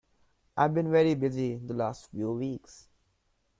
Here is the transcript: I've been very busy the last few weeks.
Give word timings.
I've 0.57 0.73
been 0.73 0.91
very 0.91 1.13
busy 1.13 1.57
the 1.57 1.75
last 1.75 2.09
few 2.09 2.31
weeks. 2.31 2.87